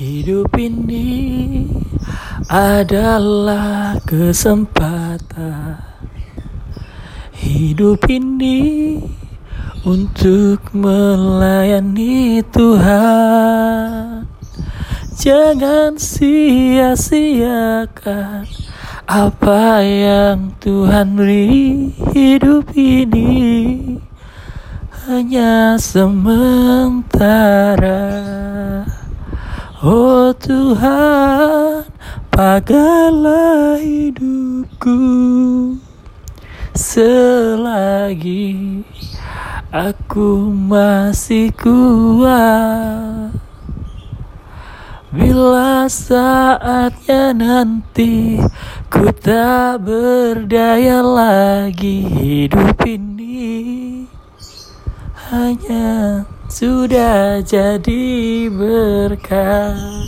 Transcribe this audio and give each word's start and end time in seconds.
Hidup 0.00 0.56
ini 0.56 1.68
adalah 2.48 4.00
kesempatan. 4.00 5.76
Hidup 7.36 8.08
ini 8.08 8.96
untuk 9.84 10.72
melayani 10.72 12.40
Tuhan. 12.48 14.24
Jangan 15.20 16.00
sia-siakan 16.00 17.04
apa 19.04 19.84
yang 19.84 20.56
Tuhan 20.64 21.12
beri 21.12 21.92
hidup 22.16 22.72
ini 22.72 24.00
hanya 25.04 25.76
sementara. 25.76 27.20
Oh 29.80 30.28
Tuhan, 30.36 31.88
pagailah 32.28 33.80
hidupku 33.80 35.00
selagi 36.76 38.84
aku 39.72 40.52
masih 40.52 41.48
kuat. 41.56 43.32
Bila 45.16 45.88
saatnya 45.88 47.32
nanti 47.32 48.36
ku 48.92 49.08
tak 49.16 49.88
berdaya 49.88 51.00
lagi 51.00 52.04
hidup 52.04 52.84
ini 52.84 54.04
hanya 55.32 56.28
sudah 56.50 57.38
jadi 57.46 58.50
berkah. 58.50 59.99